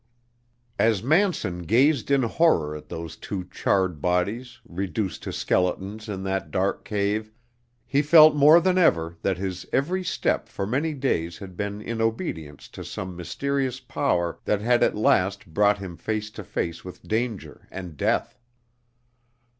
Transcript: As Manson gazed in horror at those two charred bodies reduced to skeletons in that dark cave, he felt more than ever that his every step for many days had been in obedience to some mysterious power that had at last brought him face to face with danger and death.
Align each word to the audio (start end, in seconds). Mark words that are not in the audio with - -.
As 0.79 1.03
Manson 1.03 1.59
gazed 1.61 2.09
in 2.09 2.23
horror 2.23 2.75
at 2.75 2.89
those 2.89 3.15
two 3.15 3.43
charred 3.51 4.01
bodies 4.01 4.57
reduced 4.67 5.21
to 5.21 5.31
skeletons 5.31 6.09
in 6.09 6.23
that 6.23 6.49
dark 6.49 6.83
cave, 6.83 7.31
he 7.85 8.01
felt 8.01 8.35
more 8.35 8.59
than 8.59 8.79
ever 8.79 9.15
that 9.21 9.37
his 9.37 9.63
every 9.71 10.03
step 10.03 10.49
for 10.49 10.65
many 10.65 10.95
days 10.95 11.37
had 11.37 11.55
been 11.55 11.79
in 11.83 12.01
obedience 12.01 12.67
to 12.69 12.83
some 12.83 13.15
mysterious 13.15 13.79
power 13.79 14.39
that 14.43 14.59
had 14.59 14.81
at 14.81 14.95
last 14.95 15.45
brought 15.53 15.77
him 15.77 15.95
face 15.95 16.31
to 16.31 16.43
face 16.43 16.83
with 16.83 17.07
danger 17.07 17.67
and 17.69 17.95
death. 17.95 18.39